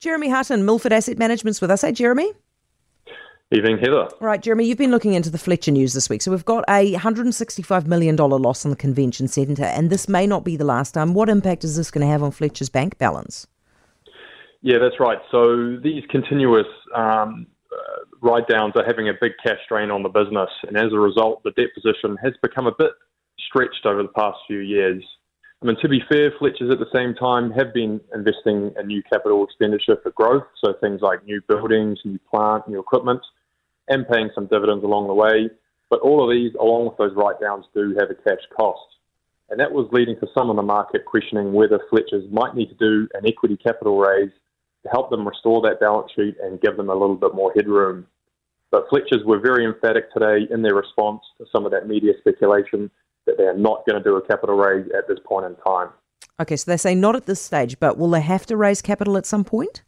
[0.00, 1.82] Jeremy Hutton, Milford Asset Management's with us.
[1.82, 2.32] Hey, Jeremy.
[3.50, 4.08] Evening, Heather.
[4.20, 6.22] Right, Jeremy, you've been looking into the Fletcher news this week.
[6.22, 10.44] So we've got a $165 million loss on the convention centre, and this may not
[10.44, 11.14] be the last time.
[11.14, 13.48] What impact is this going to have on Fletcher's bank balance?
[14.60, 15.18] Yeah, that's right.
[15.32, 20.10] So these continuous um, uh, write downs are having a big cash drain on the
[20.10, 22.92] business, and as a result, the debt position has become a bit
[23.48, 25.02] stretched over the past few years.
[25.62, 29.02] I mean, to be fair, Fletcher's at the same time have been investing in new
[29.02, 33.20] capital expenditure for growth, so things like new buildings, new plant, new equipment
[33.88, 35.50] and paying some dividends along the way.
[35.90, 38.96] But all of these, along with those write downs, do have a cash cost.
[39.50, 42.74] And that was leading to some in the market questioning whether Fletcher's might need to
[42.74, 44.30] do an equity capital raise
[44.82, 48.06] to help them restore that balance sheet and give them a little bit more headroom.
[48.70, 52.90] But Fletcher's were very emphatic today in their response to some of that media speculation
[53.28, 55.90] that they are not going to do a capital raise at this point in time.
[56.40, 59.16] Okay, so they say not at this stage, but will they have to raise capital
[59.16, 59.82] at some point?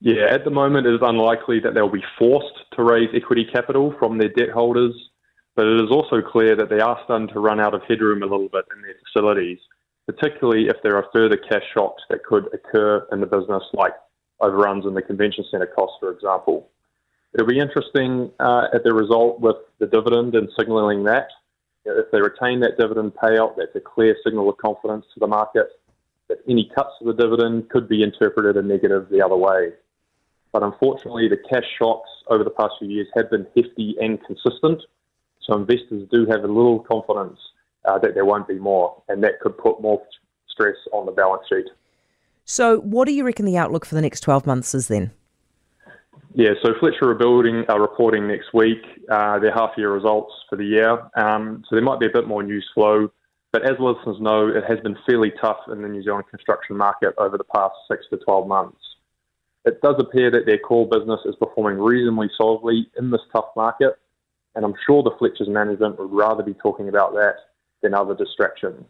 [0.00, 3.94] Yeah, at the moment it is unlikely that they'll be forced to raise equity capital
[3.98, 4.94] from their debt holders,
[5.56, 8.26] but it is also clear that they are starting to run out of headroom a
[8.26, 9.58] little bit in their facilities,
[10.06, 13.92] particularly if there are further cash shocks that could occur in the business, like
[14.40, 16.70] overruns in the convention centre costs, for example.
[17.34, 21.28] It'll be interesting uh, at the result with the dividend and signalling that.
[21.84, 25.68] If they retain that dividend payout, that's a clear signal of confidence to the market
[26.28, 29.72] that any cuts to the dividend could be interpreted a negative the other way.
[30.52, 34.82] But unfortunately, the cash shocks over the past few years have been hefty and consistent.
[35.42, 37.38] So investors do have a little confidence
[37.84, 40.02] uh, that there won't be more, and that could put more
[40.48, 41.66] stress on the balance sheet.
[42.44, 45.12] So, what do you reckon the outlook for the next 12 months is then?
[46.32, 50.56] Yeah, so Fletcher are building are reporting next week uh, their half year results for
[50.56, 51.10] the year.
[51.16, 53.10] Um, so there might be a bit more news flow,
[53.52, 57.14] but as listeners know, it has been fairly tough in the New Zealand construction market
[57.18, 58.80] over the past six to 12 months
[59.64, 63.98] it does appear that their core business is performing reasonably solidly in this tough market,
[64.54, 67.36] and I'm sure the Fletcher's management would rather be talking about that
[67.82, 68.86] than other distractions.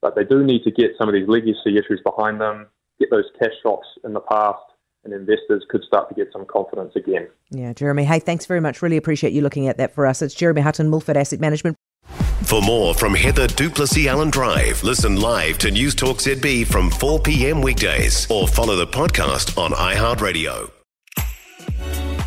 [0.00, 2.66] But they do need to get some of these legacy issues behind them,
[2.98, 4.62] get those cash shocks in the past,
[5.06, 7.28] and investors could start to get some confidence again.
[7.50, 8.04] Yeah, Jeremy.
[8.04, 8.82] Hey, thanks very much.
[8.82, 10.20] Really appreciate you looking at that for us.
[10.20, 11.76] It's Jeremy Hutton, Milford Asset Management.
[12.42, 17.20] For more from Heather du Plessis-Allen Drive, listen live to News Talk ZB from 4
[17.20, 17.60] p.m.
[17.60, 20.70] weekdays or follow the podcast on iHeartRadio.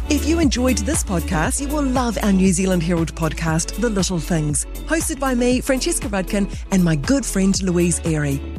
[0.09, 4.17] If you enjoyed this podcast, you will love our New Zealand Herald podcast, The Little
[4.17, 8.58] Things, hosted by me, Francesca Rudkin, and my good friend Louise Ayrey.